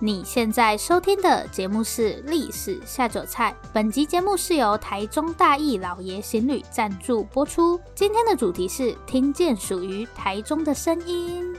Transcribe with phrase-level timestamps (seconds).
[0.00, 7.80] 你现在收听的节目是《历史下酒菜》，本集节目是由台中大义老爷行旅赞助播出。
[7.94, 11.56] 今天的主题是听见属于台中的声音。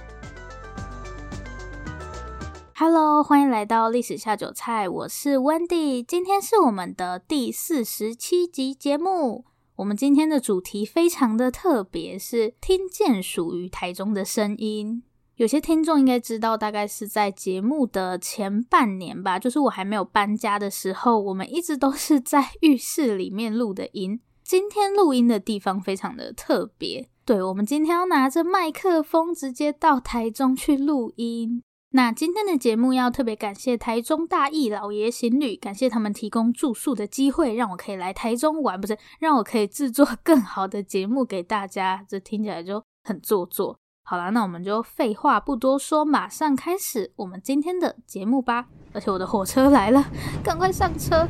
[2.76, 9.46] Hello，欢迎来到《历史下酒菜》，我是 Wendy，今天是我们的第四十七集节目。
[9.78, 15.04] 我们今天的主题非常的特别，是听见属于台中的声音。
[15.36, 24.22] 有些听众应该知道，大概是在节目的前半年吧，就是我还没有搬家的时候，我们一直都是在 浴室里面录的音。
[24.44, 31.62] 今天录音的地方非常的特别，对，我们今天要拿着麦克风直接到台中去录音。
[31.90, 42.06] 那今天的节目要特别感谢台中大义老爷行旅，感谢他们提供住宿的机会，让我可以来台中玩，不是，让我可以制作更好的节目给大家。
[42.08, 43.78] 这听起来就很做作。
[44.08, 48.68] 好啦，那我们就废话不多说，马上开始我们今天的节目吧。
[48.94, 50.06] 而且我的火车来了，
[50.44, 51.28] 赶快上车。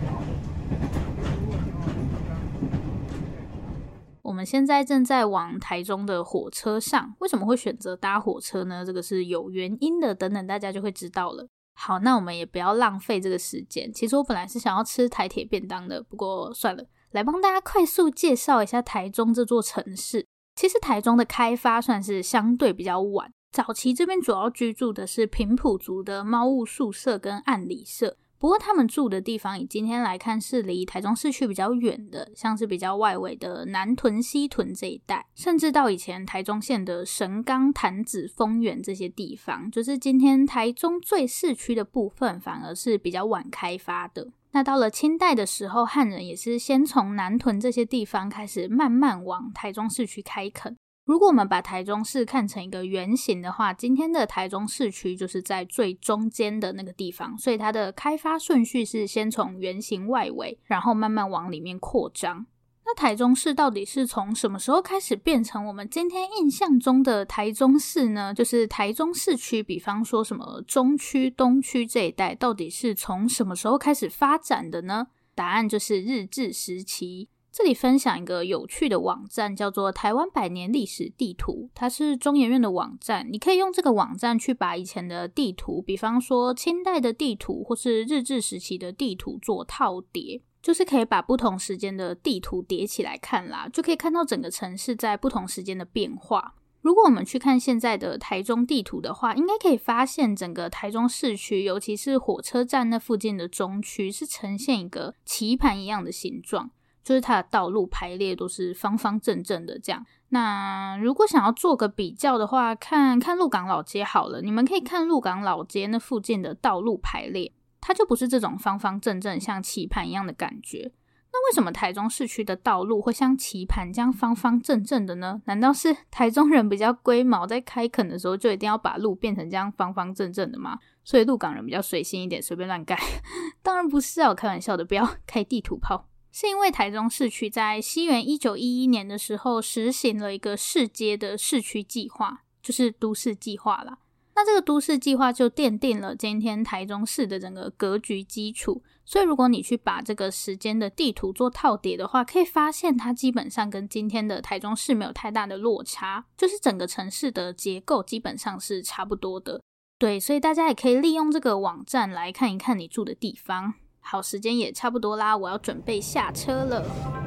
[4.21, 8.83] 我们现在正在往台中的火车上，为什么会选择搭火车呢？
[8.85, 11.47] 这个是有原因的，等等大家就会知道了。
[11.75, 13.89] 好，那我们也不要浪费这个时间。
[13.93, 20.27] 其实我本来是想要吃台铁便当的，不过算了，来帮大家快速介绍一下台中这座城市。
[20.55, 44.31] 其实台中的开发算是相对比较晚，早期这边主要居住的是平埔族的猫雾宿舍跟暗里社，不过他们住的地方以今天来看是离台中市区比较远的，像是比较外围的南屯、西屯这一带，甚至到以前台中县的神冈、潭子、丰原这些地方，就是今天台中最市区的部分，反而是比较晚开发的。
[44.55, 50.77] 那到了清代的时候，汉人也是先从南屯这些地方开始，慢慢往台中市区开垦。
[51.03, 62.45] 如果我们把台中市看成一个圆形的话，今天的台中市区就是在最中间的那个地方，所以它的开发顺序是先从圆形外围，然后慢慢往里面扩张。
[62.87, 68.31] 那台中市到底是从什么时候开始变成我们今天印象中的台中市呢？
[68.31, 75.07] 就是台中市区，比方说什么中区、东区这一带，到底是从什么时候开始发展的呢？
[75.33, 77.27] 答案就是日治时期。
[77.51, 90.41] 这里分享一个有趣的网站，叫做台湾百年历史地图，它是中研院的网站，你可以用这个网站去把以前的地图，比方说清代的地图或是日治时期的地图做套叠。
[90.65, 96.55] 就是可以把不同时间的地图叠起来看啦，就可以看到整个城市在不同时间的变化。
[96.81, 106.71] 如果我们去看现在的台中地图的话，应该可以发现整个台中市区，尤其是火车站那附近的中区，是呈现一个棋盘一样的形状，
[107.03, 110.03] 就是它的道路排列都是方方正正的这样。
[110.29, 117.53] 那如果想要做个比较的话，看看鹿港老街好了，你们可以看鹿港老街那附近的道路排列。
[117.87, 120.91] 它就不是这种方方正正像棋盘一样的感觉。
[121.31, 125.39] 那为什么台中市区的道路会像棋盘这样方方正正的呢？
[125.45, 130.79] 难道是台中人比较龟毛，在开垦的时候就一定要把路变成这样方方正正的吗？
[131.03, 132.97] 所以鹿港人比较随心一点，随便乱盖？
[133.61, 136.09] 当然不是啊，我开玩笑的，不要开地图炮。
[136.31, 143.99] 是因为台中市区在西元一九一一年的时候实行了一个市街的市区计划，就是都市计划啦。
[144.35, 148.83] 那这个都市计划就奠定了今天台中市的整个格局基础。
[149.05, 159.61] 所以，如果你去把这个时间的地图做套叠的话，可以发现它基本上跟今天的台中市没有太大的落差，就是整个城市的结构基本上是差不多的。
[159.97, 163.75] 对，所以大家也可以利用这个网站来看一看你住的地方。
[164.01, 167.24] 好，时间也差不多啦，我要准备下车了。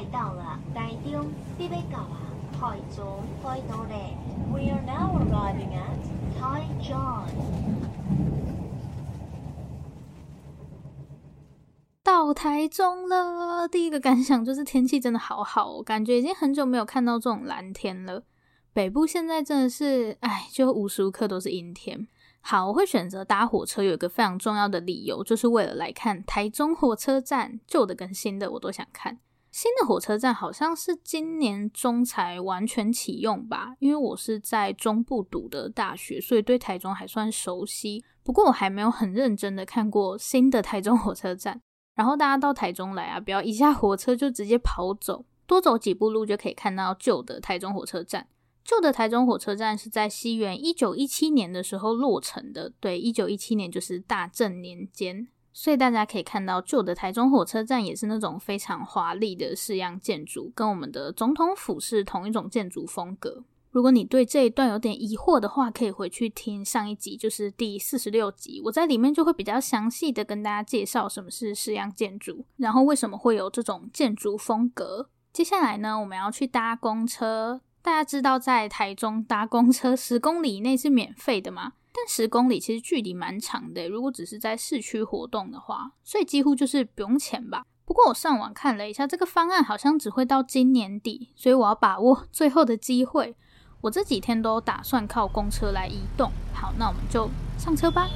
[0.00, 0.58] 中快到了。
[0.74, 1.26] 台中
[1.58, 2.20] 必备高啊！
[2.58, 4.16] 台中快到嘞
[4.50, 6.98] ！We are now arriving at 台中。
[12.02, 18.24] 到台中了，第一个感想就是天气真的好好，我感觉已经很久没有看到这种蓝天了。
[18.72, 22.06] 北部现在真的是，哎，就无时无刻都是阴天。
[22.40, 29.18] 好，我会选择搭火车，有一个非常重要的理由，就是为了来看台中火车站，旧的跟新的我都想看。
[29.50, 38.04] 新的火车站好像是今年中才完全启用吧，因为我是在中部读的大学，所以对台中还算熟悉。
[38.22, 41.60] 不过我还没有很认真的看过新的台中火车站。
[41.96, 48.28] 然后大家到台中来啊，不要一下火车就直接跑走，多走几步路就可以看到旧的台中火车站。
[48.64, 55.26] 旧的台中火车站是在西元一九一七年的时候落成的，对，一九一七年就是大正年间。
[55.52, 63.42] 所以大家可以看到，旧的台中火车站也是那种非常华丽的式样建筑，跟我们的总统府是同一种建筑风格。
[63.70, 75.08] 如果你对这一段有点疑惑的话，可以回去听上一集，就是第四十六集，我在里面就会比较详细的跟大家介绍什么是式样建筑，然后为什么会有这种建筑风格。
[75.32, 77.60] 接下来呢，我们要去搭公车。
[77.82, 81.74] 大家知道在台中搭公车十公里以内是免费的吗？
[81.92, 87.64] 但十公里其实距离蛮长的，如果只是在市区活动的话，所以几乎就是不用钱吧。
[87.84, 93.34] 不过我上网看了一下，这个方案好像只会到今年底，所以我要把握 最后的机会。
[93.80, 96.30] 我这几天都打算靠公车来移动。
[96.54, 97.28] 好，那我们就
[97.58, 98.08] 上车吧。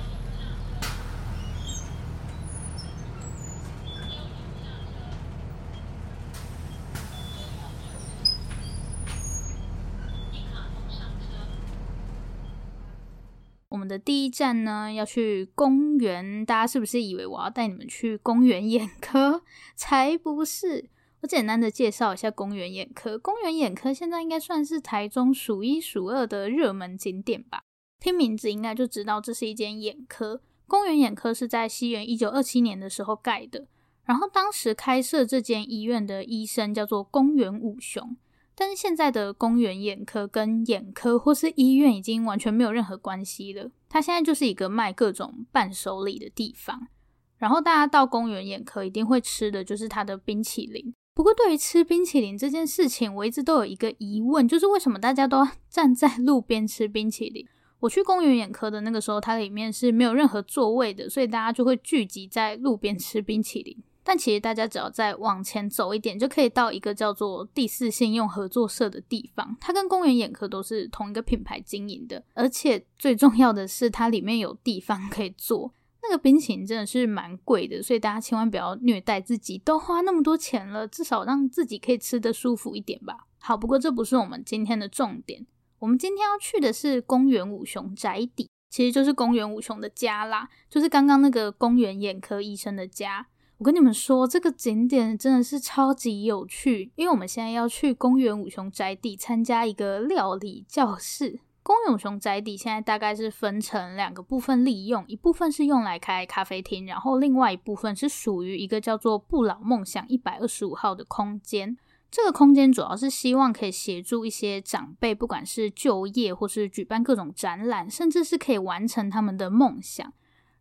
[13.74, 16.46] 我们的第一站呢，要去公园。
[16.46, 19.42] 大家是不是以为我要带你们去公园眼科？
[19.74, 20.88] 才不是。
[21.22, 23.18] 我简单的介绍一下公园眼科。
[23.18, 27.62] 公园眼科现在应该算是台中数一数二的热门景点吧？
[27.98, 30.40] 听名字应该就知道这是一间眼科。
[30.68, 33.66] 公园眼科是在西元一九二七年的时候盖的，
[34.04, 38.16] 然后当时开设这间医院的医生叫做公园武雄。
[38.56, 46.88] 但是现在的公园眼科跟眼科或是医院已经完全没有任何关系了，它现在就是一个卖各种伴手礼的地方。
[47.36, 50.94] 然后大家到公园眼科一定会吃的就是它的冰淇淋。
[51.14, 57.46] 不过，对于吃冰淇淋这件事情，我一直都有一个疑问，就是为什么大家都 站在路边吃冰淇淋？
[57.80, 63.76] 我去公园眼科的那个时候，它里面是没有任何座位的，所以大家就会聚集在路边吃冰淇淋。
[64.04, 75.72] 但其实大家只要再往前走一点，就可以到一个叫做第四信用合作社的地方，它跟公园眼科都是同一个品牌经营的，而且最重要的是，它里面有地方可以坐。
[76.02, 83.26] 那个冰淇淋真的是蛮贵的，所以大家千万不要虐待自己，都花那么多钱了，至少让自己可以吃得舒服一点吧。
[83.40, 85.46] 好，不过这不是我们今天的重点，
[85.78, 93.28] 我们今天要去的是公园五雄宅邸，其实就是公园五雄的家啦，就是刚刚那个公园眼科医生的家。
[93.64, 101.40] 我跟你们说，这个景点真的是超级有趣，因为我们现在要去公园五雄宅邸参加一个料理教室。
[101.62, 111.74] 宫原武雄宅邸现在大概是分成两个部分利用，一部分是用来开咖啡厅，然后另外一部分是属于一个叫做不老梦想一百二十五号的空间。
[112.10, 120.12] 这个空间主要是希望可以协助一些长辈，不管是就业或是举办各种展览，甚至是可以完成他们的梦想。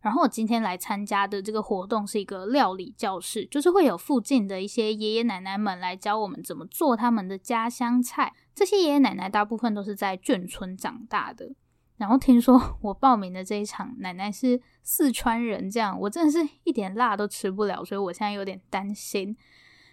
[0.04, 8.34] 然后我今天来参加的这个活动是一个料理教室，就是会有附近的一些爷爷奶奶们来教我们怎么做他们的家乡菜。
[8.54, 11.54] 这些爷爷奶奶大部分都是在眷村长大的。
[11.96, 19.34] 然后听说 我报名的这一场奶奶是四川人，这样我真的是一点辣都吃不了，所以我现在有点担心。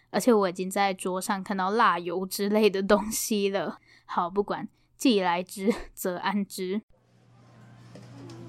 [0.09, 3.79] 而且我已经在桌上看到辣油之类的东西了。
[4.03, 4.67] 好，不管，
[4.97, 6.81] 既来之则安之。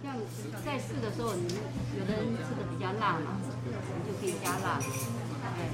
[0.02, 0.16] 像
[0.64, 1.46] 在试的时候，你
[1.96, 4.81] 有的人吃的比较辣嘛，你就可以加辣。
[5.44, 5.70] 哎，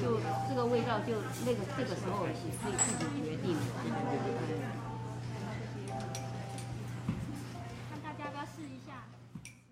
[0.00, 0.18] 就
[0.48, 1.12] 这个味道就
[1.44, 3.54] 那个这个时候也可以自己决定。
[7.90, 9.04] 看大家要不要试一下？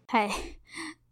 [0.06, 0.30] 嗨，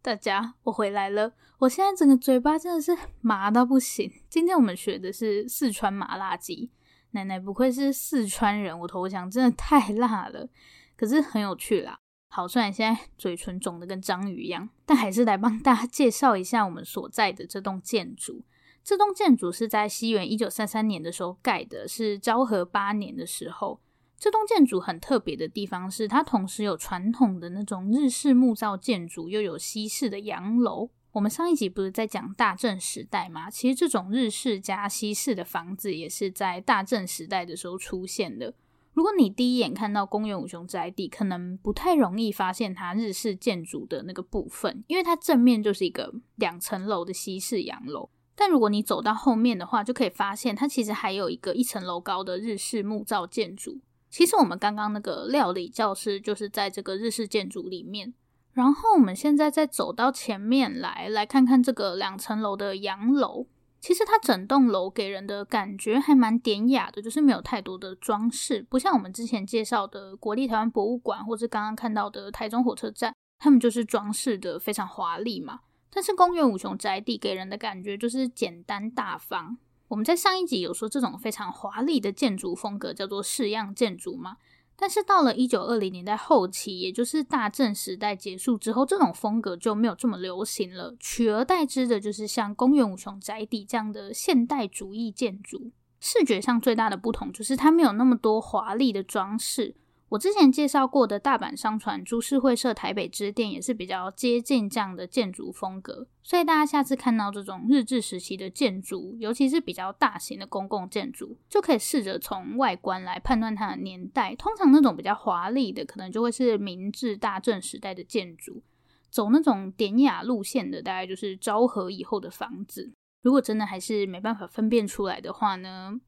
[0.03, 1.33] 大家，我回来了。
[1.61, 4.13] 我现在整个嘴巴真的是麻到不行。
[4.29, 6.71] 今天我们学的是四川麻辣鸡。
[7.13, 10.49] 奶奶不愧是四川人，我投降，真的太辣了。
[10.97, 11.99] 可是很有趣啦。
[12.35, 18.43] 好，虽然现在嘴唇肿得跟章鱼一样，但还是来帮大家介绍一下我们所在的这栋建筑。
[18.83, 23.79] 这栋建筑是在西元一九三三年的时候盖的，是昭和八年的时候。
[24.17, 30.89] 这栋建筑很特别的地方是，它同时有传统的那种日式木造建筑，又有西式的洋楼。
[31.11, 33.51] 我们上一集不是在讲大正时代吗？
[33.51, 38.55] 其实这种日式加西式的房子也是在大正时代的时候出现的。
[38.93, 48.11] 如果你第一眼看到公园五雄宅邸，可能不太容易发现它日式建筑的那个部分，因为它正面就是一个两层楼的西式洋楼。
[48.35, 53.81] 但如果你走到后面的话，就可以发现它其实还有一个一层楼高的日式木造建筑。
[54.11, 58.13] 其实我们刚刚那个料理教室就是在这个日式建筑里面。
[58.53, 63.47] 然后我们现在再走到前面来，来看看这个两层楼的洋楼。
[63.83, 75.59] 其实它整栋楼给人的感觉还蛮典雅的，就是没有太多的装饰，不像我们之前介绍的国立台湾博物馆，或是刚刚看到的台中火车站，他们就是装饰的非常华丽嘛。
[75.91, 79.59] 但是公园五雄宅地给人的感觉就是简单大方。
[79.89, 84.37] 我们在上一集有说这种非常华丽的建筑风格叫做式样建筑嘛，
[84.83, 95.71] 但是到了一九二零年代后期，也就是大正时代结束之后，这种风格就没有这么流行了，取而代之的就是像公园五雄宅邸这样的现代主义建筑。
[96.01, 99.77] 视觉上最大的不同就是它没有那么多华丽的装饰。
[100.13, 114.35] 我之前介绍过的大阪商船株式会社台北支店也是比较接近这样的建筑风格，所以大家下次看到这种日治时期的建筑，尤其是比较大型的公共建筑，就可以试着从外观来判断它的年代。
[114.35, 118.61] 通常那种比较华丽的，可能就会是明治大正时代的建筑；
[119.09, 122.93] 走那种典雅路线的，大概就是昭和以后的房子。
[123.23, 125.99] 如果真的还是没办法分辨出来的话呢，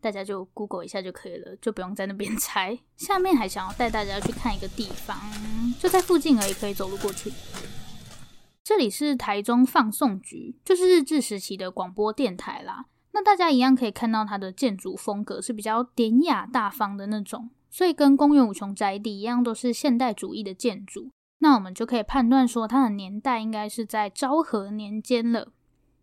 [0.00, 2.78] 大家就 Google 一下就可以了，就不用在那边 猜。
[2.96, 5.18] 下面还想要带大家去看一个地方，
[5.78, 7.32] 就在附近而已，可以走路过去。
[8.62, 12.86] 这里是台中放送局，就是日治时期的广播电台啦。
[13.12, 21.10] 那大家一样可以看到它的建筑风格是比较典雅大方的那种，所以跟公园五雄宅邸一样，都是现代主义的建筑。
[21.38, 25.52] 那我们就可以判断说，它的年代应该是在昭和年间了。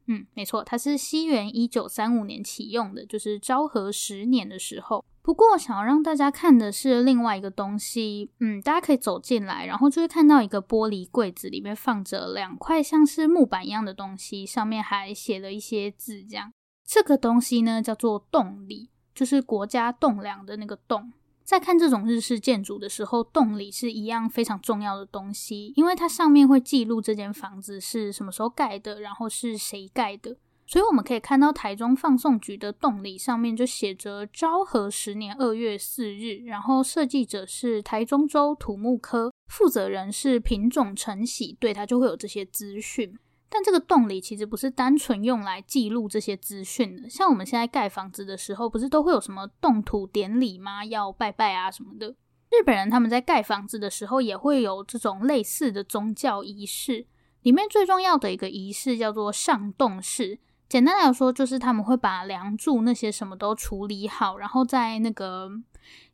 [0.08, 5.04] 嗯，没错，它是西元一九三五年启用的，就是昭和十年的时候。
[5.22, 8.32] 不过，想要让大家看的是另外一个东西。
[8.40, 16.24] 嗯，大家可以走进来，然后就会看到一个玻璃柜子，里面放着两块像是木板一样的东西，上面还写了一些字。
[16.24, 16.54] 这样，
[16.86, 21.12] 这个东西呢叫做栋里，就是国家栋梁的那个栋。
[21.48, 30.36] 在看这种日式建筑的时候，洞里是一样非常重要的东西，因为它上面会记录这间房子是什么时候盖的，然后是谁盖的。
[30.66, 43.18] 所以我们可以看到台中放送局的洞里上面就写着昭和十年二月四日，然后设计者是台中州土木科，负责人是品种承喜，对，它就会有这些资讯。
[43.50, 50.84] 但这个洞里其实不是单纯用来记录这些资讯的，像我们现在盖房子的时候，不是都会有什么动土典礼吗？
[50.84, 52.16] 要拜拜啊什么的。
[52.50, 57.06] 日本人他们在盖房子的时候也会有这种类似的宗教仪式，
[57.42, 60.40] 里面最重要的一个仪式叫做上洞式。
[60.70, 65.50] 简单来说，就是他们会把梁柱那些什么都处理好，然后在那个，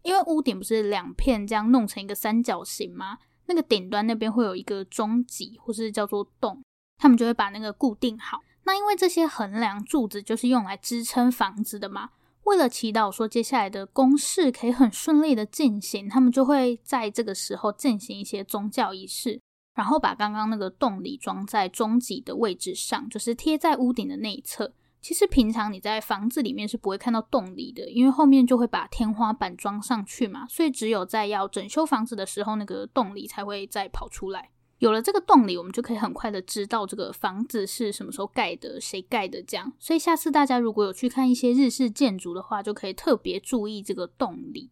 [0.03, 3.17] 因为屋顶不是两片这样弄成一个三角形吗？
[3.47, 6.63] 那个顶端那边会有一个中脊，或是叫做洞。
[6.97, 8.39] 他们就会把那个固定好。
[8.65, 12.11] 那因为这些横梁柱子就是用来支撑房子的嘛，
[12.45, 19.41] 为了祈祷说接下来的工事可以很顺利的进行，他们就会在这个时候进行一些宗教仪式，
[19.75, 24.73] 然后把刚刚那个洞里装在中脊的位置上，就是贴在屋顶的那一侧。
[25.01, 34.51] 其实平常你在房子里面是不会看到洞里的，因为后面就会把天花板装上去嘛，所以只有在要整修房子的时候，那个洞里才会再跑出来。
[34.83, 39.71] 有了这个栋里，我们就可以很快的知道这个房子是什么时候盖的，谁盖的这样。
[39.79, 44.71] 所以下次大家如果有去看一些日式建筑的话，就可以特别注意这个栋里。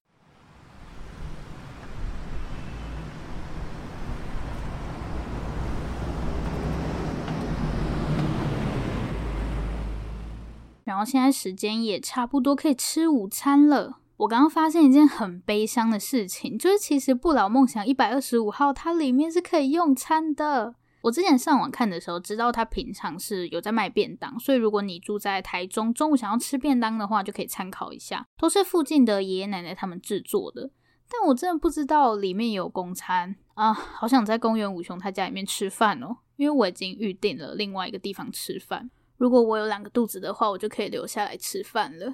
[10.83, 13.99] 然后现在时间也差不多可以吃午餐了。
[14.21, 20.75] 我刚刚发现一件很悲伤的事情，就是其实不老梦想一百二十五号它里面是可以用餐的。
[21.01, 30.69] 我之前上网看的时候，知道它平常是有在卖便当，所以如果你住在台中，中午想要吃便当的话，就可以参考一下，都是附近的爷爷奶奶他们制作的。
[31.09, 38.91] 但我真的不知道里面有公餐啊，好想在公园五雄他家里面吃饭哦，因为我已经预定了另外一个地方吃饭。
[39.17, 42.13] 如果我有两个肚子的话，我就可以留下来吃饭了。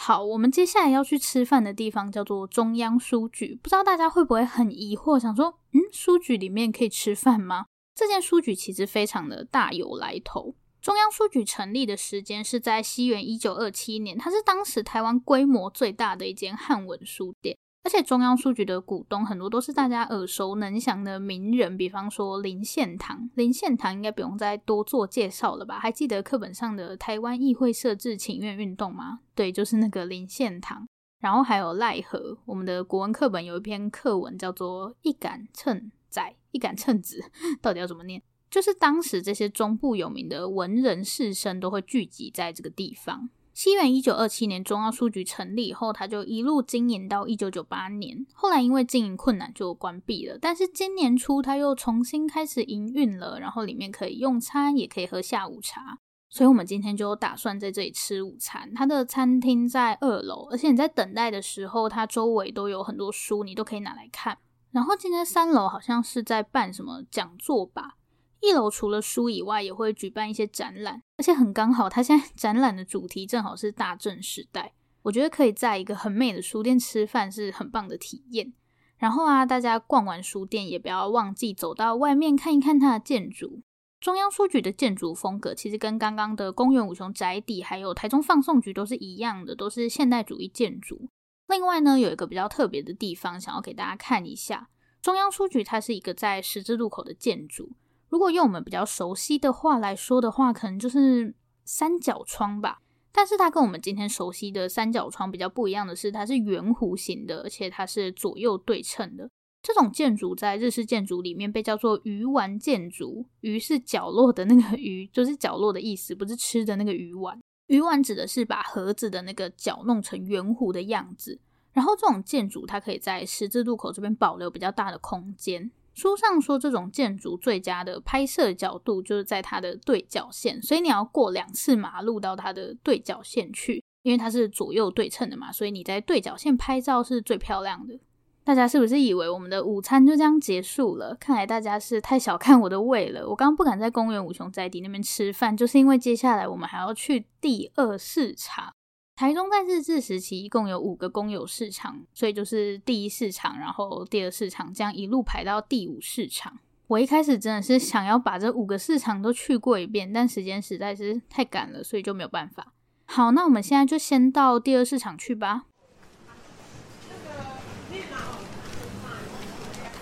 [0.00, 7.66] 好，我们接下来要去吃饭的地方叫做中央书局，不知道大家会不会很疑惑，想说，嗯，书局里面可以吃饭吗？
[7.96, 10.54] 这间书局其实非常的大有来头。
[10.80, 17.58] 中央书局成立的时间是在西元一九二七年，它是当时台湾规模最大的一间汉文书店。
[17.88, 23.30] 而且中央书局的股东很多都是大家耳熟能详的名人，比方说林献堂。
[23.34, 25.78] 林献堂应该不用再多做介绍了吧？
[25.78, 29.20] 还记得课本上的台湾议会设置请愿运动吗？
[29.34, 30.86] 对，就是那个林献堂。
[31.18, 37.24] 然后还有赖和，我们的国文课本有一篇课文叫做“一杆秤仔”，一杆秤子
[37.62, 38.20] 到底要怎么念？
[38.50, 43.30] 就是当时这些中部有名的文人士绅都会聚集在这个地方。
[43.58, 48.24] 西元一九二七年，中央书局成立以后，他就一路经营到一九九八年。
[48.32, 50.38] 后来因为经营困难，就关闭了。
[50.40, 55.98] 但是今年初，他又重新开始营运了，然后里面可以用餐，也可以喝下午茶。
[56.30, 58.72] 所以我们今天就打算在这里吃午餐。
[58.76, 64.38] 它的餐厅在二楼，而且你在等待的时候，它周围都有很多书，你都可以拿来看。
[64.70, 67.96] 然后今天三楼好像是在办什么讲座吧。
[68.40, 74.74] 一楼除了书以外，也会举办一些展览，而且很刚好，它现在 展览的主题正好是大正时代。
[75.02, 78.52] 我觉得可以在一个很美的书店吃饭是很棒的体验。
[78.98, 83.62] 然后啊，大家逛完书店也不要忘记走到外面看一看它的建筑。
[84.00, 91.08] 中央书局的建筑风格其实跟刚刚的公园五熊宅邸还有台中放送局都是一样的，都是现代主义建筑。
[91.46, 94.68] 另外呢，有一个比较特别的地方，想要给大家看一下。
[95.00, 97.70] 中央书局它是一个在十字路口的建筑，
[98.08, 101.34] 如果用我们比较熟悉的话来说的话，可能就是
[101.64, 102.80] 三角窗吧。
[103.12, 109.28] 但是它跟我们今天熟悉的三角窗比较不一样的是，它是圆弧形的，而且它是左右对称的。
[109.60, 117.38] 这种建筑在日式建筑里面被叫做鱼丸建筑，鱼是角落的那个鱼，就是角落的意思，不是吃的那个鱼丸。
[117.66, 121.38] 鱼丸指的是把盒子的那个角弄成圆弧的样子。
[121.72, 125.70] 然后这种建筑它可以在十字路口这边保留比较大的空间。
[125.98, 137.98] 书上说，这种建筑最佳的拍摄角度就是在它的对角线，所以你要过两次马路到它的对角线去，因为它是左右对称的嘛，所以你在对角线拍照是最漂亮的。
[138.44, 141.16] 大家是不是以为我们的午餐就这样结束了？
[141.18, 143.28] 看来大家是太小看我的胃了。
[143.28, 148.72] 我刚刚不敢在公园五雄在地那边吃饭，就是因为接下来我们还要去第二市场。
[149.18, 156.60] 台中在日治时期一共有五个公有市场，所以就是第一市场，然后第二市场，这样一路排到第五市场。
[156.86, 162.72] 我一开始真的是想要把这五个市场都去过一遍，但时间实在是太赶了，所以就没有办法。
[163.06, 165.64] 好，那我们现在就先到第二市场去吧。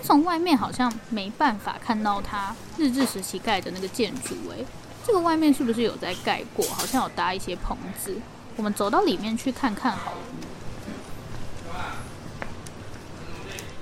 [0.03, 4.63] 从外面好像没办法看到它日治时期盖的那个建筑，诶，
[5.03, 6.63] 这个外面是不是有在盖过？
[6.67, 8.15] 好像有搭一些棚子。
[8.57, 10.17] 我们走到里面去看看好了。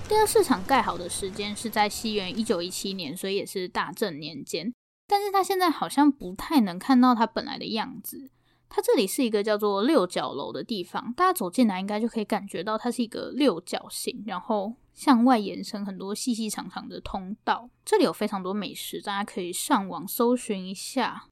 [0.07, 4.71] 第二市场盖好的时间是在西元一九一七年，所以也是大正年间。
[5.07, 8.29] 但是它现在好像不太能看到它本来的样子。
[8.67, 17.69] 它这里是一个叫做六角楼的地方，大家走进来应该就可以感觉到它是一个六角形，然后向外延伸很多细细长长的通道。
[17.85, 21.25] 这里有非常多美食，大家可以上网搜寻一下。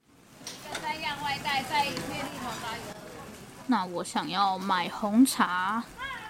[3.67, 5.83] 那我想要买红茶，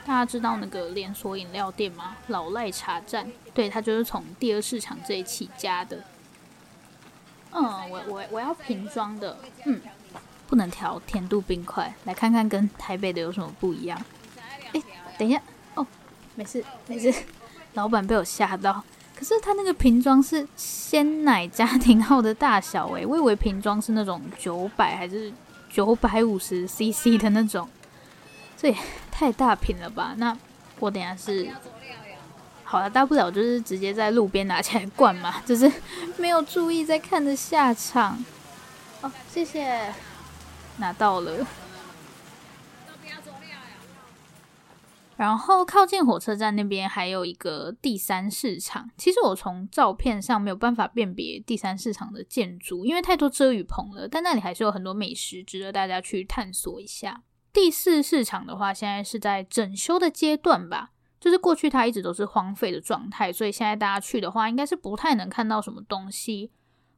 [0.06, 2.16] 大家知道那个连锁饮料店吗？
[2.28, 5.98] 老赖茶站，对，它就是从第二市场这里起家的。
[7.52, 9.82] 嗯，我我我要瓶装的，嗯，
[10.48, 14.00] 不能调甜度冰块，来看看跟台北的有什么不一样。
[14.74, 14.84] 诶，
[15.18, 15.42] 等一下，
[15.74, 15.86] 哦，
[16.36, 17.12] 没事没事，
[17.74, 18.84] 老板被我吓到。
[19.16, 25.34] 可是它那个瓶装是鲜奶家庭号的大小诶，我以为瓶装是那种九百还是？
[25.74, 27.68] 九百五十 CC 的那种，
[28.56, 28.78] 这也
[29.12, 30.14] 太大瓶了吧？
[30.18, 30.38] 那
[30.80, 31.50] 我等下是
[32.64, 35.72] 好了，大不了就是直接在路边拿起来灌嘛， 就是
[36.18, 38.24] 没有注意在看的下场。
[39.02, 39.92] 哦，谢谢，
[40.78, 41.46] 拿到了。
[45.16, 48.90] 然后靠近火车站那边还有一个第三市场。
[48.98, 54.08] 其实我从照片上没有办法辨别第三市场的建筑，因为太多遮雨棚了。
[54.08, 57.24] 但那里还是有很多美食，值得大家去探索一下。
[57.52, 66.52] 第四市场的话，现在是在整修的阶段吧，就是过去它一直都是荒废的状态，所以现在大家去的话，应该是不太能看到什么东西。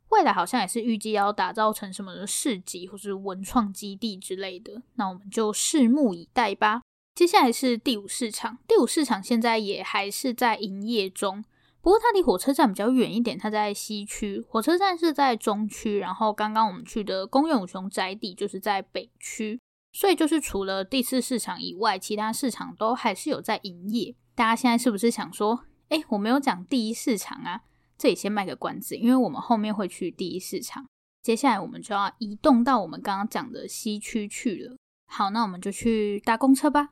[0.10, 6.82] 未来好像也是预计要打造成什么市集或是文创基地之类的，那我们就拭目以待吧。
[7.16, 11.46] 接下来是第五市场，第五市场现在也还是在营业中，
[11.82, 19.58] 不过它离火车站比较远一点，它在西区，火车站是在中区，然后刚刚我们去的公园五熊宅邸就是在北区，
[19.94, 24.14] 所以就是除了第四市场以外，其他市场都还是有在营业。
[24.36, 27.62] 大家现在是不是想说，诶，我没有讲第一市场啊？
[27.98, 30.86] 这里先卖个关子，因为我们后面会去第一市场，
[31.22, 34.76] 接下来我们就要移动到我们刚刚讲的西区去了。
[35.08, 36.90] 好，那我们就去搭公车吧。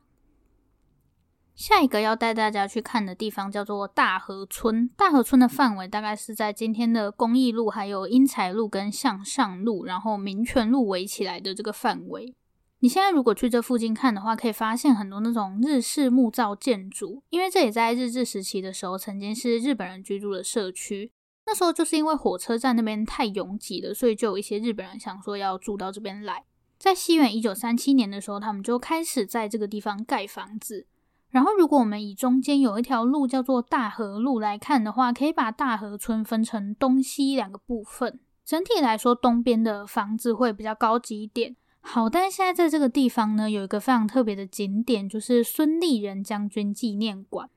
[1.55, 4.89] 下一个要带大家去看的地方叫做大河村。
[4.97, 12.33] 大河村的范围大概是在今天的公益路、还有英才路跟向上路，然后民权路围起来的这个范围。
[12.79, 21.11] 你现在如果去这附近看的话，可以发现很多那种日式木造建筑，因为这也在日治时期的时候曾经是日本人居住的社区。
[21.45, 26.43] 那时候就是因为火车站那边太拥挤了，所以就有一些日本人想说要住到这边来。
[26.77, 30.87] 在西元一九三七年的时候，他们就开始在这个地方盖房子。
[31.33, 38.19] 然后，如果我们以中间有一条路叫做大河路来看的话，可以把大河村分成东西两个部分。
[38.45, 41.55] 整体来说，东边的房子会比较高级一点。
[41.81, 47.49] 好，但是现在在这个地方呢，有一个非常特别的景点，就是孙立人将军纪念馆。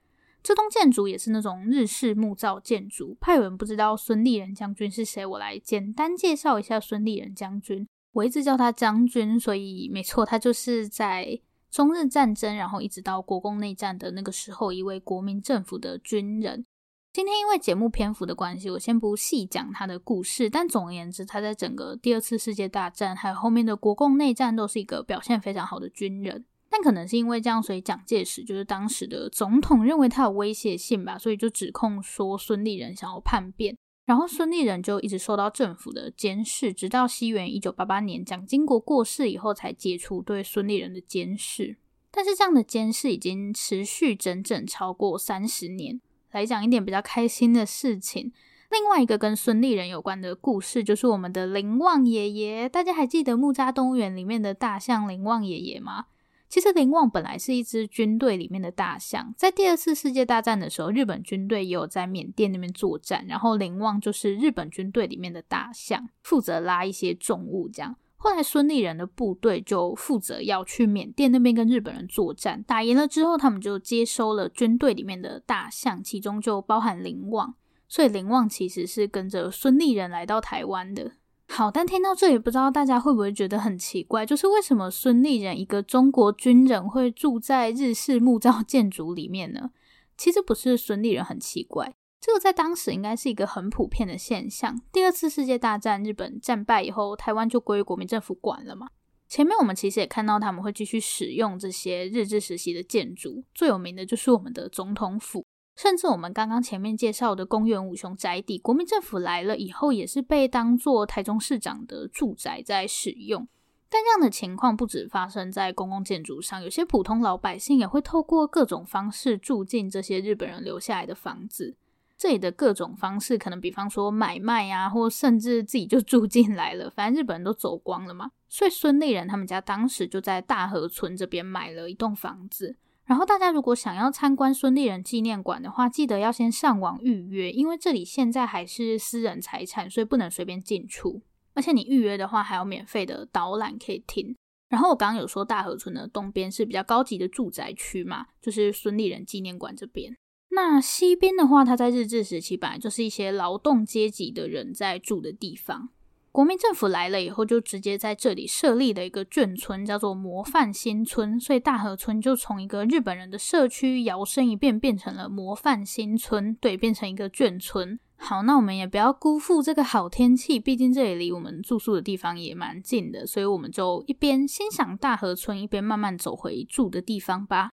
[0.42, 3.18] 这栋建筑也是那种日式木造建筑。
[3.20, 7.86] 怕有人不知道孙立人将军是谁，我来简单介绍一下孙立人将军。
[8.14, 11.38] 我一直叫他将军，所以没错，他就是在。
[11.70, 16.64] 中日战争，然后一直到国共内战的那个时候，一位国民政府的军人。
[17.12, 20.50] 今天因为节目篇幅的关系，我先不细讲他的故事。
[20.50, 26.44] 但总而言之，他在整个第二次世界大战还有后面的国共内战，都是一个表现非常好的军人。
[26.68, 33.74] 但可能是因为这样，所以蒋介石就是当时的总统认为他有威胁性吧，所以就指控说孙立人想要叛变。
[34.06, 41.76] 然后孙立人就一直受到政府的监视，直到西元一九八八年蒋经国过世以后，才解除对孙立人的监视。
[42.12, 46.00] 但是这样的监视已经持续整整超过三十年。
[46.30, 48.32] 来讲一点比较开心的事情，
[48.70, 52.68] 另外一个跟孙立人有关的故事，就是我们的林旺爷爷。
[52.68, 56.06] 大家还记得木栅动物园里面的大象林旺爷爷吗？
[56.48, 67.68] 其实林旺本来是一支军队里面的大象，在第二次世界大战的时候，日本军队也有在缅甸那边作战，然后林旺就是日本军队里面的大象，负责拉一些重物。
[67.68, 77.56] 这样，后来孙立人的部队就负责要去缅甸那边跟日本人作战，打赢了之后，他们就接收了军队里面的大象，其中就包含林旺，
[77.88, 81.12] 所以林旺其实是跟着孙立人来到台湾的。
[81.48, 89.70] 好，但听到这里，不知道大家会不会觉得很奇怪，就是为什么孙立人一个中国军人会住在日式木造建筑里面呢？
[90.18, 94.82] 其实不是孙立人很奇怪，这个在当时应该是一个很普遍的现象。
[94.92, 98.88] 第二次世界大战日本战败以后，台湾就归国民政府管了嘛。
[99.28, 105.45] 前面我们其实也看到他们会继续使用这些日治时期的建筑，最有名的就是我们的总统府。
[105.76, 113.46] 甚至我们刚刚前面介绍的公园五雄宅邸，国民政府来了以后，也是被当作台中市长的住宅在使用。
[113.88, 121.76] 但这样的情况不止发生在公共建筑上，有些普通老百姓也会透过各种方式住进这些日本人留下来的房子。
[122.18, 126.88] 这里的各种方式，可能比方说买卖啊，或甚至自己就住进来了。
[126.88, 132.76] 反正日本人都走光了嘛，所以孙立人他们家当时就在大河村这边买了一栋房子。
[133.06, 141.22] 然后大家如果想要参观孙立人纪念馆的话，记得要先上网预约，因为这里现在还是私人财产，所以不能随便进出。
[141.54, 144.34] 而且你预约的话，还有免费的导览可以听。
[144.68, 150.16] 然后我刚刚有说大河村的东边是比较高级的住宅区嘛，就是孙立人纪念馆这边。
[150.50, 155.90] 那西边的话，它在日治时期本来就是一些劳动阶级的人在住的地方。
[156.36, 161.40] 国民政府来了以后，就直接在这里设立了一个眷村，叫做模范新村。
[161.40, 167.98] 所以大河村就从一个日本人的社区摇身一变，变成了模范新村，对，变成一个眷村。
[168.18, 177.70] 好，那我们也不要辜负这个好天气，毕竟这里离我们住宿的地方也蛮近的，所以我们就一边欣赏大河村，一边慢慢走回住的地方吧。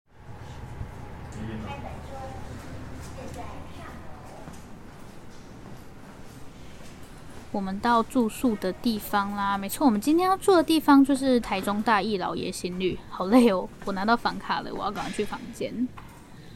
[7.54, 12.98] 我们到住宿的地方啦，没错，我们今天要住的地方就是台中大义老爷新旅。
[13.10, 15.88] 好累哦，我拿到房卡了，我要赶快去房间。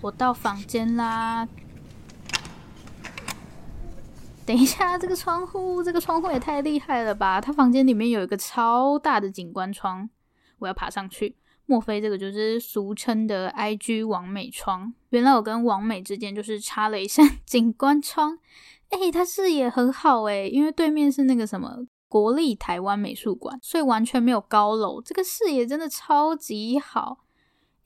[0.01, 1.47] 我到房间啦。
[4.43, 7.39] 等一下，这个窗户，这个窗户也太厉害了吧！
[7.39, 10.09] 他房间里面有一个超大的景观窗，
[10.57, 11.35] 我要爬上去。
[11.67, 14.93] 莫非这个就是俗称的 IG 王美窗？
[15.09, 18.39] 原来我跟王美之间就是插了一扇 景观窗。
[18.89, 27.19] 哎、欸，它视野很好哎、因为对面是那个什么国立台湾美术馆，所以完全没有高楼，这个视野真的超级好。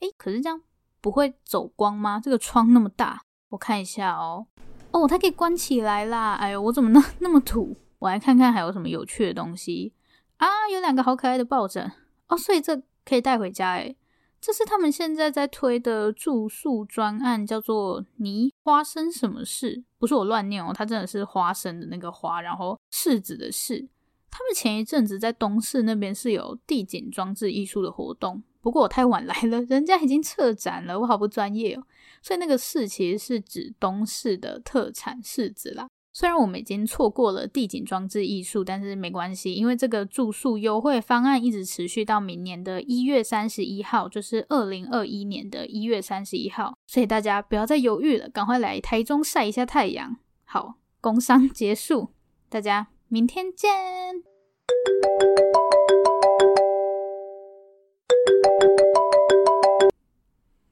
[0.00, 0.60] 哎、可是这样
[1.00, 2.20] 不会走光吗？
[2.22, 4.46] 这个窗那么大，我看一下哦。
[4.92, 6.34] 哦，它可以关起来啦。
[6.34, 7.76] 哎呦，我怎么那 那么土？
[7.98, 9.92] 我来看看还有什么有趣的东西
[10.38, 11.90] 啊，有两个好可爱的抱枕
[12.28, 13.94] 哦，所以这可以带回家哎。
[14.42, 19.84] 这是他们现在在推的住宿专案，叫做“你花生什么事”？
[20.00, 23.86] 不是我乱念哦，它真的是花生的那个花，然后柿子的柿。
[24.28, 31.86] 他们前一阵子在东市那边是有地景装置艺术的活动，不过我太晚来了，人家已经撤展了，我好不专业哦。
[32.20, 35.86] 所以那个柿其实是指东市的特产柿子啦。
[36.14, 50.18] 虽然我们已经错过了地景装置艺术，但是没关系，因为这个住宿优惠方案一直持续到明年的一月三十一号，就是二零二一年的一月三十一号，所以大家不要再犹豫了，赶快来台中晒一下太阳。
[50.44, 52.10] 好，工商结束，
[52.50, 53.70] 大家明天见。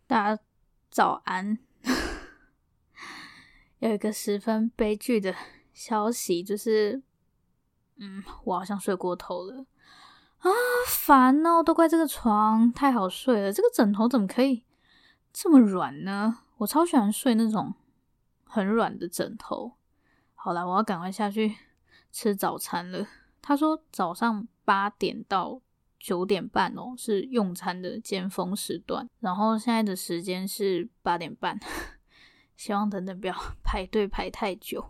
[0.06, 0.42] 大家
[0.90, 1.69] 早安。
[3.80, 5.34] 有一个十分悲剧的
[5.72, 7.02] 消息，就是，
[7.96, 9.64] 嗯，我好像睡过头了
[10.38, 10.50] 啊，
[10.86, 14.64] 烦哦，都怪这个床太好睡了，这个枕头怎么可以
[15.32, 16.40] 这么软呢？
[16.58, 17.74] 我超喜欢睡那种
[18.44, 19.72] 很软的枕头。
[20.34, 21.56] 好啦，我要赶快下去
[22.12, 23.06] 吃早餐了。
[23.40, 25.62] 他说早上八点到
[25.98, 29.08] 九点半哦，是用餐的尖峰时段。
[29.20, 31.58] 然后现在的时间是八点半，
[32.60, 34.84] 希望等等不要 排队排太久。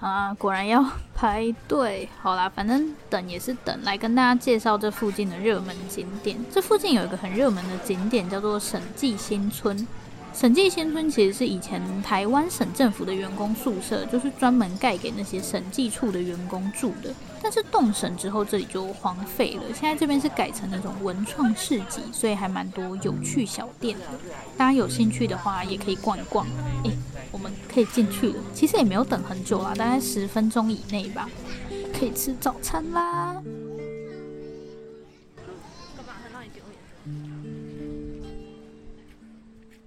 [0.00, 2.08] 啊，果然要 排队。
[2.20, 3.80] 好啦，反正等也是等。
[3.84, 6.36] 来跟大家介绍这附近的热门景点。
[6.50, 9.86] 这附近有一个很热门的景点，叫做审计新村。
[10.34, 17.14] 审计新村其实是以前台湾省政府的员工宿舍，就是专门盖给那些审计处的员工住的。
[17.40, 19.62] 但是动审之后，这里就荒废了。
[19.72, 24.04] 现在这边是改成那种文创市集，所以还蛮多有趣小店的。
[24.56, 26.44] 大家有兴趣的话，也可以逛一逛。
[26.82, 26.90] 诶，
[27.30, 28.34] 我们可以进去了。
[28.52, 31.30] 其实也没有等很久啦，大概十分钟以内吧，
[31.96, 33.40] 可以吃早餐啦。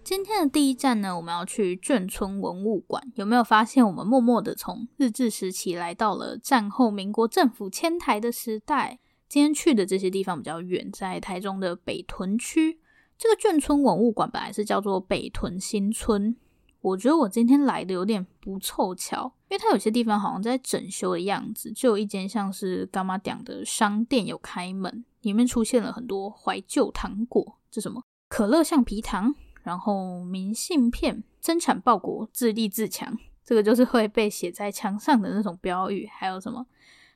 [0.08, 3.12] 今天的第一站呢，我们要去眷村文物馆。
[3.16, 9.00] 有没有发现，我们默默的从日治时期来到了战后民国政府迁台的时代？
[9.28, 12.80] 今天去的这些地方比较远，在台中的北屯区。
[13.18, 16.34] 这个眷村文物馆本来是叫做北屯新村。
[16.80, 29.36] 我觉得我今天来的有点不凑巧，因为它有些地方好像在整修的样子，就有一间像是干妈店的商店有开门，里面出现了很多怀旧糖果，这什么可乐橡皮糖。
[29.68, 36.08] 然后明信片，增产报国，自立自强，这个就是会被写在墙上的那种标语。
[36.10, 36.66] 还有什么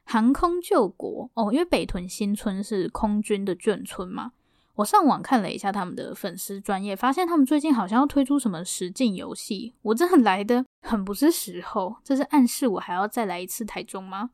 [0.04, 4.34] 航空救国哦，因为北屯新村是空军的眷村嘛。
[4.76, 9.74] 我上网看了一下他们的粉丝专业，发现他们最近好像要推出什么实境游戏。
[9.84, 14.32] 我真的来的很不是时候，这是暗示我还要再来一次台中吗？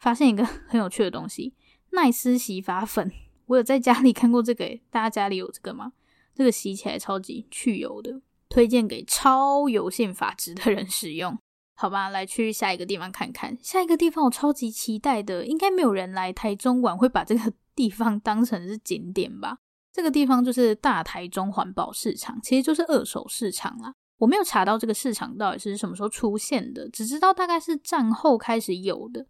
[0.00, 1.54] 发现一个 很有趣的东西，
[1.90, 3.12] 奈斯洗发粉，
[3.46, 5.92] 我有在家里看过这个，大家家里有这个吗？
[6.40, 11.38] 这个洗起来超级去油的，推荐给超油性发质的人使用。
[11.74, 13.54] 好吧，来去下一个地方看看。
[13.60, 19.58] 下一个地方我超级期待的，应该没有人来台中玩会把这个 地方当成是景点吧？
[19.92, 23.92] 这个地方就是大台中环保市场，其实就是二手市场啦。
[24.16, 29.26] 我没有查到这个市场到底是什么时候出现的，只知道大概是战后开始有的。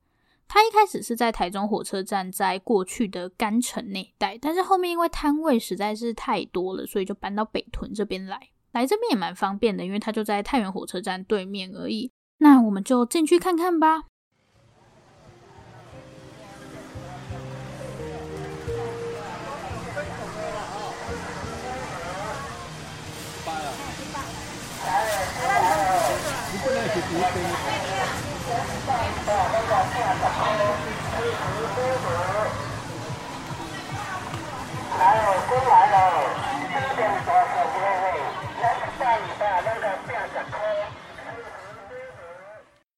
[0.53, 8.49] 他一开始是在台中火车站，在过去的干城那一带，但是后面因为摊位实在是太多了，所以就搬到北屯这边来。
[8.73, 12.11] 来这边也蛮方便的，因为他就在太原火车站对面而已。
[12.39, 14.07] 那我们就进去看看吧。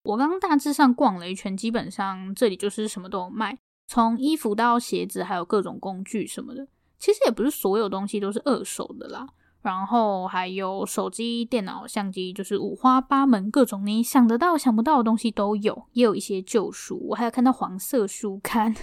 [0.03, 6.67] 我刚刚大致上逛了一圈，基本上这里就是什么都有卖，从衣服到鞋子，还有各种工具什么的。
[6.99, 9.27] 其实也不是所有东西都是二手的啦。
[9.62, 15.85] 然后还有手机、电脑、相机，就是五花八门，各种你想得到、想不到的东西都有。
[15.93, 18.75] 也有一些旧书，我还有看到黄色书刊，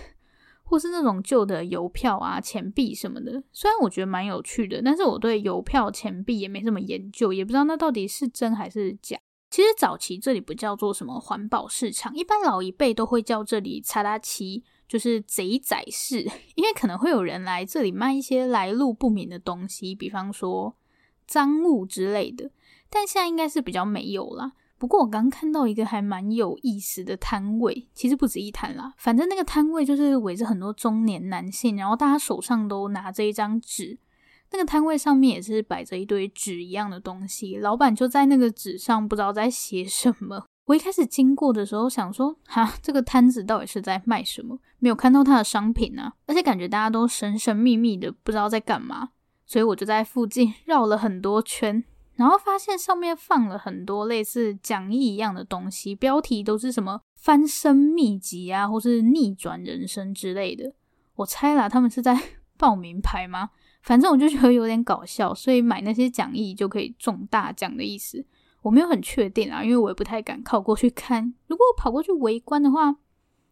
[0.70, 3.44] 或是那种旧的邮票啊、钱币什么的。
[3.52, 9.18] 虽然我觉得蛮有趣的，但是我对邮票、钱币也没什么研究，也不知道那到底是真还是假。
[9.50, 14.64] 其实早期这里不叫做什么环保市场，一般老一辈都会叫这里“查拉奇”。
[14.90, 16.22] 就是贼仔市，
[16.56, 20.76] 因为可能会有人来这里卖一些来路不明的东西，比方说
[21.28, 22.50] 赃物之类的。
[22.90, 24.54] 但现在应该是比较没有啦。
[24.80, 28.94] 不过我刚看到一个还蛮有意思的摊位，其实不止一摊啦。
[28.98, 34.00] 反正那个摊位就是围着很多中年男性，然后大家手上都拿着一张纸。
[34.52, 40.46] 那个摊位上面也是摆着一堆纸一样的东西，老板就在那个纸上不知道在写什么。
[40.66, 44.58] 我一开始经过的时候想说，哈，这个摊子到底是在卖什么？
[44.80, 49.10] 没有看到他的商品啊，而且感觉大家都神神秘秘的，不知道在干嘛，
[49.46, 51.84] 所以我就在附近绕了很多圈，
[52.20, 60.74] 然后发现上面放了很多类似讲义一样的东西，标题都是什么翻身秘籍啊，或是逆转人生之类的。
[61.16, 62.20] 我猜啦，他们是在
[62.60, 63.52] 报名牌吗？
[63.82, 68.26] 反正我就觉得有点搞笑，所以买那些讲义就可以中大奖的意思。
[68.64, 71.34] 我没有很确定啊，因为我也不太敢靠过去看。
[71.48, 72.98] 如果我跑过去围观的话，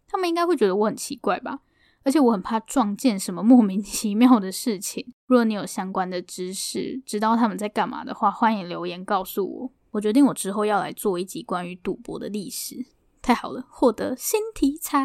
[0.05, 1.61] 他们应该会觉得我很奇怪吧？
[2.07, 5.05] 而且我很怕撞见什么莫名其妙的事情。
[5.25, 9.71] 如果你有相关的知识，知道他们在干嘛的话，欢迎留言告诉我。
[9.91, 12.85] 我决定我之后要来做一集关于赌博的历史。
[13.21, 15.03] 太好了，获得新题材。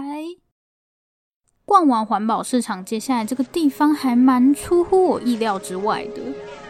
[1.64, 6.20] 逛完环保市场，接下来这个地方还蛮出乎我意料之外的。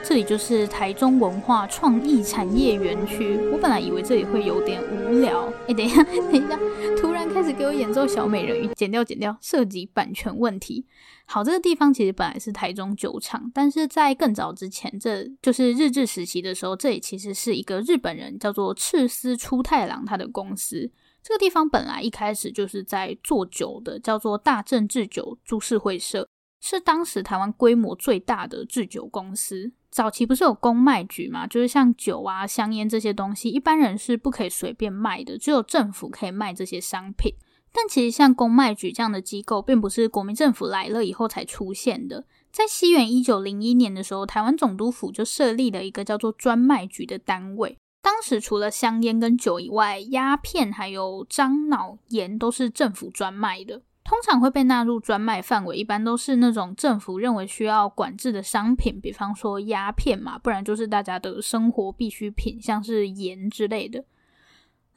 [0.05, 3.39] 这里就是台中文化创意产业园区。
[3.53, 6.59] 我本来以为这里会有点无聊， 哎，等一下，等一下，
[7.01, 10.85] 突然开始给我演奏小美人鱼，剪掉，剪掉，涉及版权问题。
[11.25, 20.91] 好，这个地方其实本来是台中酒厂，但是在更早之前，这就是日治时期的时候，这里其实是一个日本人叫做赤须出太郎他的公司。
[21.23, 26.29] 这个地方本来一开始就是在做酒的，叫做大正制酒株式会社，
[26.61, 29.73] 是当时台湾规模最大的制酒公司。
[29.91, 31.47] 早期不是有公卖局吗？
[31.47, 37.35] 就是像酒啊、香烟这些东西，一般人是不可以随便卖的，只有政府可以卖这些商品。
[37.75, 42.27] 但其实像公卖局这样的机构，并不是国民政府来了以后才出现的。
[42.51, 47.79] 在西元一九零一年的时候，台湾总督府就设立了一个叫做专卖局的单位。
[48.03, 53.81] 当时除了香烟跟酒以外，鸦片还有樟脑、盐都是政府专卖的。
[54.05, 64.05] 通常会被纳入专卖范围，一般都是那种政府认为需要管制的商品，比方说鸦片嘛，不然就是大家的生活必需品，像是盐之类的。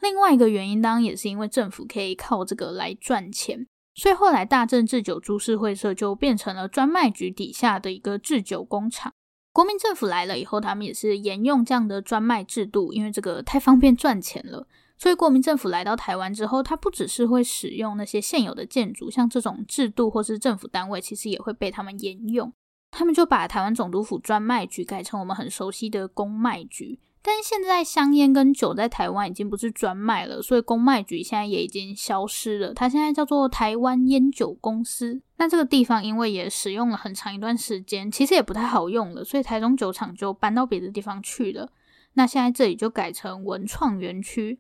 [0.02, 9.14] 另外一个原因，当然也是因为政府可以靠这个来赚钱，所以后来大正制酒株式会社就变成了专卖局底下的一个制酒工厂。
[9.56, 14.68] 国民政府来了以后，他们也是沿用这样的专卖制度，因为这个太方便赚钱了。
[14.98, 22.52] 所以国民政府来到台湾之后，他不只是会使用那些现有的建筑，像这种制度或是政府单位，其实也会被他们沿用。
[22.92, 27.00] 他们就把台湾总督府专卖局改成我们很熟悉的公卖局。
[27.26, 32.72] 但是现在香烟跟酒在台湾已经不是专卖了，所以公卖局现在也已经消失了。
[32.76, 35.20] 它现在叫做台湾烟酒公司。
[35.38, 41.68] 那这个地方因为也使用了很长一段时间，其实也不太好用了，所以台中酒厂就搬到别的地方去了。
[42.14, 44.60] 那现在这里就改成文创园区。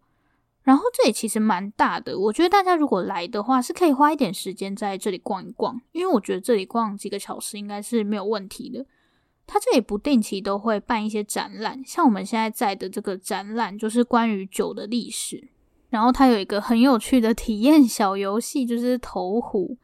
[0.63, 8.83] 然后这里其实蛮大的，我觉得大家如果来的话，是可以花一点时间在这里逛一逛，因为我觉得这里逛几个小时应该是没有问题的。
[9.47, 15.49] 它这里不定期都会办一些展览，像我们现在在的这个展览就是关于酒的历史。
[15.89, 19.77] 然后它有一个很有趣的体验小游戏，就是投壶。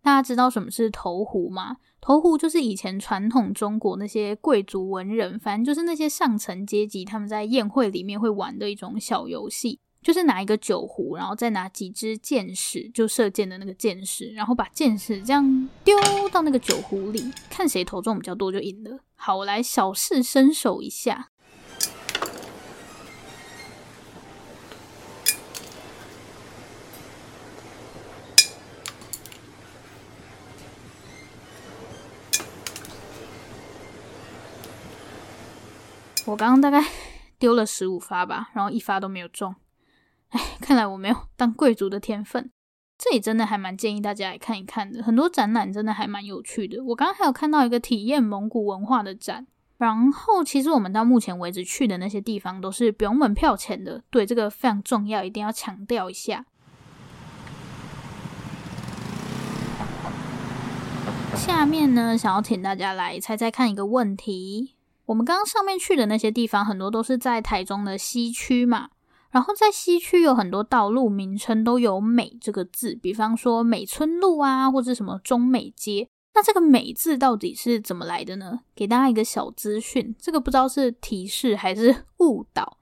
[0.00, 1.76] 大家知道什么是投壶吗？
[2.00, 9.80] 投壶就是以前传统中国那些贵族文人，反正就是那些上层阶级他们在宴会里面会玩的一种小游戏。
[10.02, 15.96] 就是拿一个酒壶，然后再拿几支箭矢，就射箭的那个箭矢，然后把箭矢这样丢
[16.30, 19.00] 到那个酒壶里，看谁投中比较多就赢了。
[19.16, 21.30] 好，我来小试身手一下。
[36.24, 36.86] 我刚刚大概
[37.38, 39.54] 丢了十五发吧，然后一发都没有中。
[40.30, 42.50] 哎，看来我没有 当贵族的天分。
[42.98, 46.82] 这里真的还蛮建议大家来看一看的，很多展览真的还蛮有趣的。
[46.82, 54.02] 我刚刚还有看到一个体验蒙古文化的展，然后其实我们到目前为止去的那些地方都是不用门票钱的。
[54.10, 56.44] 对，这个非常重要，一定要强调一下。
[61.36, 64.74] 下面呢，想要请大家来猜猜看一个问题：
[65.06, 68.88] 我们刚刚上面去的那些地方，很多都是在台中的西区嘛。
[69.30, 76.08] 然后在西区有很多道路名称都有“美”这个字，比方说美村路啊，或者什么中美街。
[76.34, 78.60] 那这个“美”字到底是怎么来的呢？
[78.74, 82.78] 给大家一个小资讯，这个不知道是提示还是误导。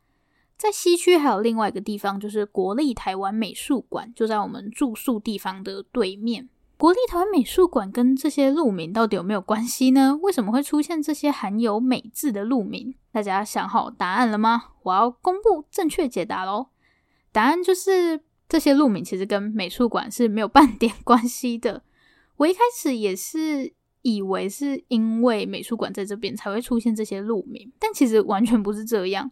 [0.56, 6.48] 在西区还有另外一个地方，就是国立台湾美术馆，就在我们住宿地方的对面。
[6.78, 10.18] 国立台湾美术馆跟这些路名到底有没有关系呢？
[10.22, 12.94] 为什么会出现这些含有“美”字的路名？
[13.10, 14.72] 大家想好答案了吗？
[14.82, 16.66] 我要公布正确解答喽！
[17.32, 21.82] 答案就是这些路名其实跟美术馆是没有半点关系的。
[22.36, 29.30] 我一开始也是以为是因为美术馆在这边才会出现这些路名，但其实完全不是这样。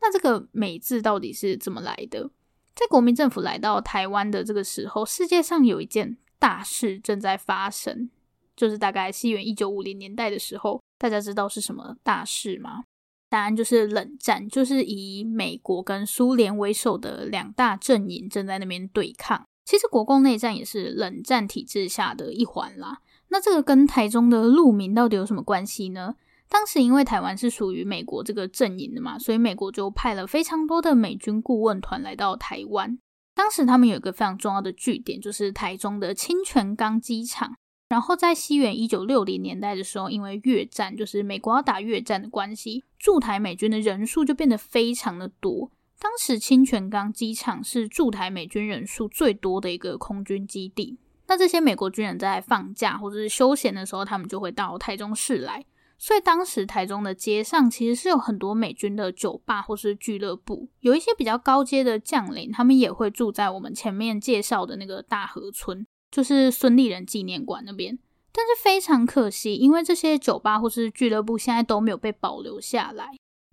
[0.00, 2.28] 那这个“美”字到底是怎么来的？
[2.74, 8.10] 在国民政府来到台湾的这个时候，世界上有一件大事正在发生，
[8.56, 12.82] 就是大概西元一九五零年代的时候，大家知道是什么大事吗？
[13.28, 19.40] 答案就是冷战，就是以美国跟苏联为首的两大阵营正在那边对抗。
[19.64, 22.98] 其实国共内战也是冷战体制下的一环啦。
[23.28, 26.16] 那这个跟台中的路名到底有什么关系呢？
[26.48, 32.98] 当时因为台湾是属于美国这个阵营的嘛，所以美国就派了非常多的美军顾问团来到台湾。
[33.34, 37.56] 当时他们有一个非常重要的据点，就是台中的清泉岗机场。
[37.88, 45.70] 然后在西元一九六零年代的时候，因为越战，就是美国要打越战的关系，驻台美军的人数就变得非常的多。
[45.98, 50.98] 当时清泉岗机场是驻台美军人数最多的一个空军基地。
[51.26, 55.64] 那这些美国军人在放假或者是休闲的时候，他们就会到台中市来。
[56.02, 67.96] 所以当时台中的街上其实是有很多美军的酒吧或是俱乐部，有一些比较高阶的将领，他们也会住在我们前面介绍的那个大河村，就是孙立人纪念馆那边。
[68.32, 73.06] 但是非常可惜，因为这些酒吧或是俱乐部现在都没有被保留下来，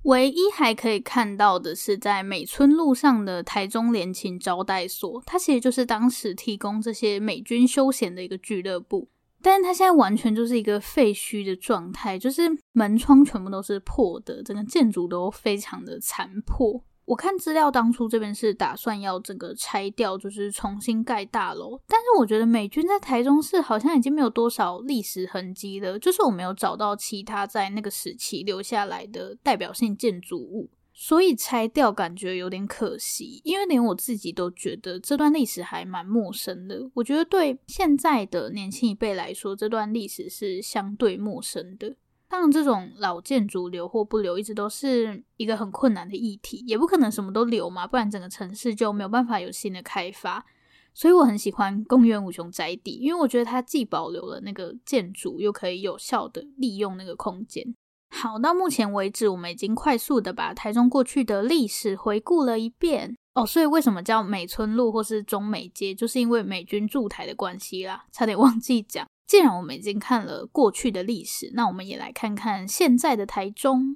[0.05, 9.07] 唯一还可以看到的是在美村路上的台中联勤招待所，它其实就是当时提供这些美军休闲的一个俱乐部。
[9.41, 16.83] 但是它现在完全就是一个废墟的状态，就是门窗全部都是破的，整个建筑都非常的残破。
[17.05, 21.79] 我看资料，当初这边是打算要整个拆掉，就是重新盖大楼。
[21.87, 30.69] 但是我觉得美军在台中市好像已经没有多少历史痕迹了，就是我没有找到其他在那个时期留下来的代表性建筑物。
[31.01, 36.91] 所以拆掉感觉有点可惜，因为连我自己都觉得这段历史还蛮陌生的。
[36.93, 41.95] 我觉得对现在的年轻一辈来说，这段历史是相对陌生的。
[42.27, 50.45] 当然，这种老建筑留或不留，一直都是一个很困难的议题，也不可能什么都留嘛，不然整个城市就没有办法有新的开发。
[50.93, 57.73] 所以我很喜欢公园五雄宅邸，因为我觉得它既保留了那个建筑，又可以有效的利用那个空间。
[58.09, 63.45] 好，到目前为止，我们已经快速的把台中过去的历史回顾了一遍哦。
[63.45, 68.05] 所以为什么叫美村路或是中美街，就是因为美军驻台的关系啦。
[68.11, 73.95] 差点忘记讲，既然我们已经看了过去的历史，那我们也来看看现在的台中。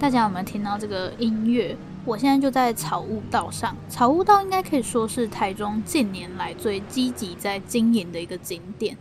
[0.00, 1.76] 大家有没有听到这个音乐？
[2.06, 3.76] 我现在就在草悟道上。
[3.86, 8.96] 草悟道应该可以说是台中近年来最积极在经营的一个景点，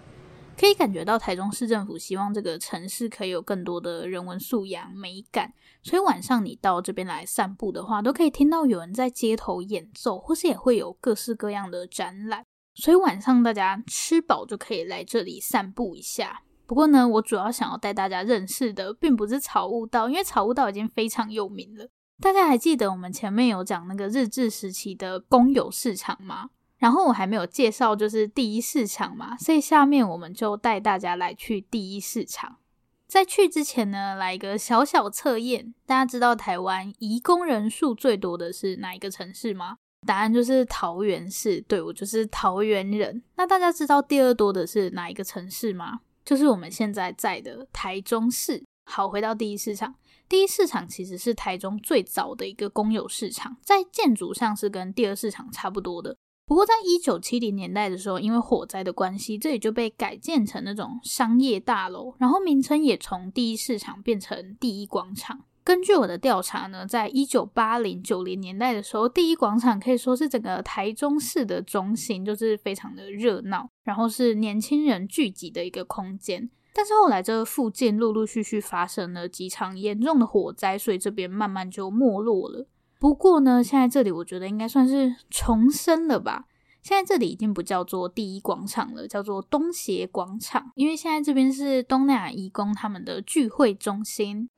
[0.58, 5.54] 可以感觉到台中市政府希望这个城市可以有更多的人文素养、美感。
[5.82, 12.44] 所以晚上你到这边来散步的话，都可以听到有人在街头演奏，或是也会有各式各样的展览。
[12.76, 16.42] 所以晚上大家吃饱就可以来这里散步一下。
[16.70, 21.88] 不过呢，我主要想要带大家认识的，并不是草悟道，因为草悟道已经非常有名了。
[22.22, 26.52] 大家还记得我们前面有讲那个日治时期的公有市场吗？
[26.78, 32.58] 然后我还没有介绍，就是第一市场嘛，所以下面我们就带大家来去第一市场。
[33.08, 39.78] 在去之前呢，来一个小小测验，大家知道台湾移工人数最多的是哪一个城市吗？
[40.06, 43.24] 答案就是桃园市，对，我就是桃园人。
[43.38, 46.02] 那大家知道第二多的是哪一个城市吗？
[46.30, 48.64] 就是我们现在在的台中市。
[48.86, 49.96] 好，回到第一市场。
[50.28, 56.16] 第一市场其实是台中最早的一个公有市场，在建筑上是跟第二市场差不多的。
[56.46, 65.46] 不过在一九七零年代的时候，因为火灾的关系，这里就被改建成那种商业大楼，然后名称也从第一市场变成第一广场。
[65.64, 76.50] 根据我的调查呢，在一九八零九零年代的时候，第一广场可以说是整个台中市的中心，就是非常的热闹，然后是年轻人聚集的一个空间。
[76.74, 82.68] 但是后来这附近陆陆续续发生了几场严重的火灾，所以这边慢慢就没落了。
[83.00, 86.46] 不过呢，现在这里我觉得应该算是重生了吧。
[86.82, 94.50] 现在这里已经不叫做第一广场了，叫做东协广场，因为现在这边是东南亚移工他们的聚会中心。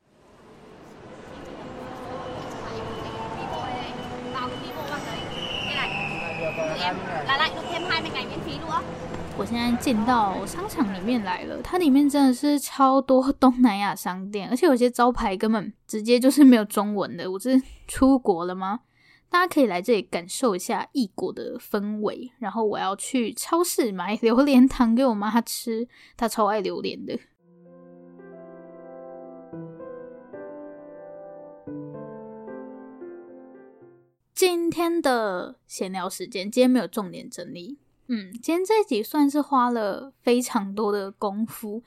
[9.38, 17.32] 我现在进到商场里面来了，它里面真的是超多东南亚商店，而且有些招牌根本直接就是没有中文的。
[17.32, 18.82] 我是出国了吗？
[19.30, 22.32] 大家可以来这里感受一下异国的氛围。
[22.38, 25.88] 然后我要去超市买榴莲糖给我妈吃，
[26.18, 27.18] 她超爱榴莲的。
[34.42, 37.78] 今天的闲聊时间，今天没有重点整理。
[38.08, 41.84] 嗯，今天这集算是花了非常多的功夫。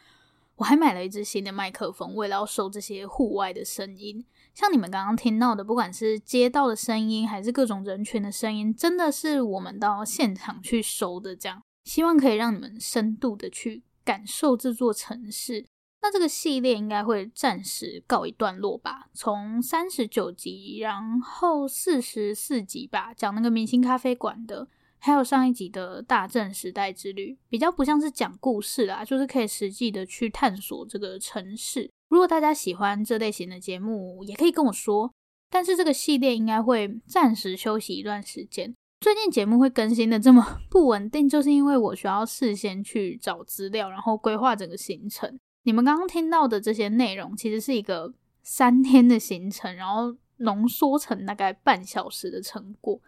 [0.54, 4.24] 我还买了一支新的麦克风，为了要收这些户外的声音。
[4.54, 11.34] 像你们刚刚听到的，不管是街道的声音，还是各种人群的声音，真的是我们到现场去收的。
[11.34, 15.66] 这样，希望可以让你们深度的去感受这座城市。
[16.04, 19.06] 那这个系列应该会暂时告一段落吧。
[19.14, 24.68] 从三十九集，然后四十四集吧，讲那个明星咖啡馆的。
[24.98, 31.90] 还有上一集的大正时代之旅，比较不像是讲故事啦，就是可以实际的去探索这个城市。
[32.10, 35.10] 如果大家喜欢这类型的节目，也可以跟我说。
[35.50, 38.74] 但是这个系列应该会暂时休息一段时间。
[39.00, 45.38] 最近节目会更新的这么 不稳定，就是因为我需要事先去找资料，然后规划整个行程。
[45.64, 53.00] 你们刚刚听到的这些内容，其实是一个三天的行程，然后浓缩成大概半小时的成果。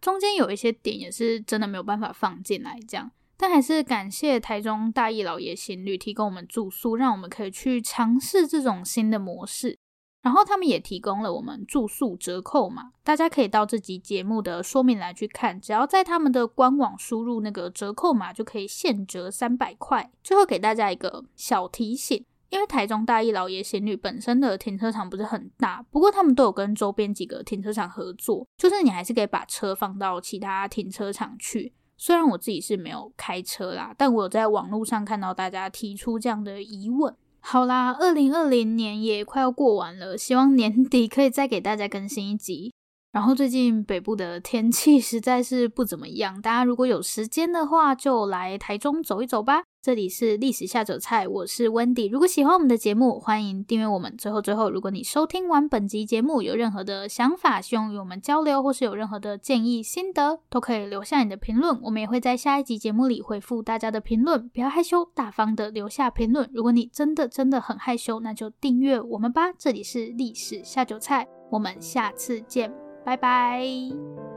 [0.00, 9.78] 中间有一些点也是真的没有办法放进来，这样，但还是感谢台中大义老爷行旅提供我们住宿，让我们可以去尝试这种新的模式。
[10.26, 20.10] 然后他们也提供了我们住宿折扣码，大家可以到这集节目的说明栏去看，只要在他们的官网输入那个折扣码，就可以现折三百块。
[20.24, 31.72] 最后给大家一个小提醒，因为台中大义老爷行旅本身的停车场不是很大，不过他们都有跟周边几个停车场合作，就是你还是可以把车放到其他停车场去。
[31.96, 37.14] 虽然我自己是没有开车啦，但我有在网络上看到大家提出这样的疑问。
[37.48, 42.74] 好啦，二零二零年也快要过完了，希望年底可以再给大家更新一集。
[43.16, 49.62] 然后最近北部的天气实在是不怎么样，大家如果有时间的话，就来台中走一走吧。
[49.80, 52.10] 这里是历史下酒菜，我是 Wendy。
[52.10, 54.14] 如果喜欢我们的节目，欢迎订阅我们。
[54.18, 64.46] 最后最后，如果你收听完本集节目有任何的想法，希望与我们交流，或是有任何的建议心得，都可以留下你的评论，我们也会在下一集节目里回复大家的评论。
[64.50, 66.50] 不要害羞，大方的留下评论。
[66.52, 69.54] 如果你真的真的很害羞，那就订阅我们吧。
[69.56, 72.85] 这里是历史下酒菜，我们下次见。
[73.06, 74.35] 拜拜。